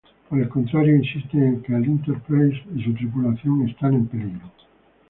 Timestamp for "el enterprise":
1.75-2.59